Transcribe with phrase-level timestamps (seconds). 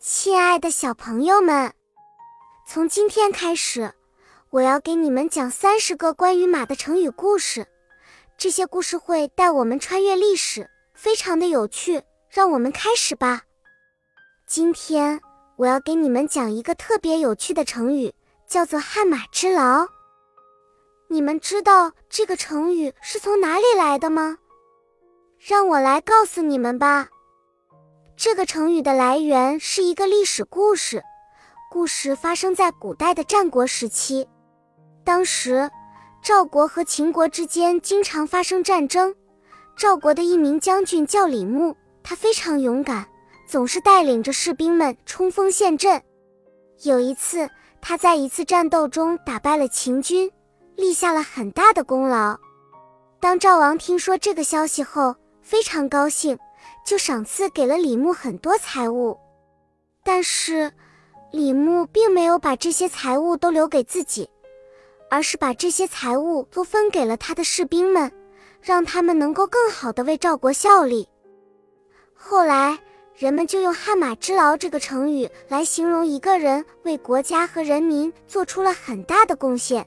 [0.00, 1.72] 亲爱的小朋友们，
[2.64, 3.92] 从今天开始，
[4.50, 7.66] 我要给你们讲三十个关于马的成语故事。
[8.36, 12.00] 这些故事会带我们穿越历史，非常的有趣。
[12.30, 13.42] 让我们开始吧。
[14.46, 15.20] 今天
[15.56, 18.14] 我要给你们讲一个特别有趣的成语，
[18.46, 19.88] 叫做“汗马之劳”。
[21.10, 24.38] 你们知道这个成语是从哪里来的吗？
[25.38, 27.08] 让我来告诉你们吧。
[28.18, 31.04] 这个成语的来源是一个历史故事，
[31.70, 34.26] 故事发生在古代的战国时期。
[35.04, 35.70] 当时，
[36.20, 39.14] 赵国和秦国之间经常发生战争。
[39.76, 43.06] 赵国的一名将军叫李牧，他非常勇敢，
[43.46, 46.02] 总是带领着士兵们冲锋陷阵。
[46.82, 47.48] 有一次，
[47.80, 50.28] 他在一次战斗中打败了秦军，
[50.74, 52.36] 立下了很大的功劳。
[53.20, 56.36] 当赵王听说这个消息后，非常高兴。
[56.84, 59.18] 就赏赐给了李牧很多财物，
[60.04, 60.72] 但是
[61.30, 64.28] 李牧并没有把这些财物都留给自己，
[65.10, 68.10] 而是把这些财物都分给了他的士兵们，
[68.62, 71.08] 让他们能够更好的为赵国效力。
[72.14, 72.78] 后来，
[73.14, 79.86] 人们就用“汗马之劳”这个成语来形容一个人为国家和人民做出了很大的贡献。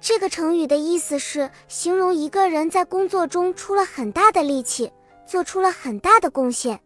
[0.00, 4.90] 这个成语的意思是形容一个人在工作中出了很大的力气。
[5.30, 6.80] 做出了很大的贡献，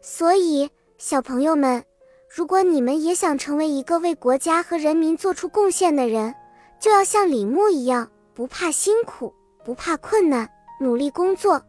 [0.00, 0.68] 所以
[0.98, 1.84] 小朋友们，
[2.28, 6.34] 如果你们也想成为一个为国家和人民做出贡献的人，
[6.80, 9.32] 就要像李牧一样，不怕辛苦，
[9.64, 11.62] 不怕困难，努力工作，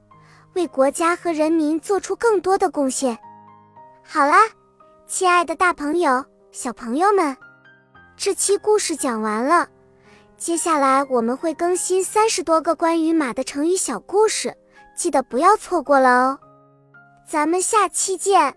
[0.54, 3.16] 为国家和人民做出更多的贡献。
[4.04, 4.50] 好啦，
[5.06, 7.38] 亲爱的大朋友、小朋友们，
[8.18, 9.70] 这期故事讲完了，
[10.40, 14.58] 接下来我们会更新三十多个关于马的成语小故事。
[14.96, 16.40] 记得不要错过了哦，
[17.28, 18.56] 咱们下期见。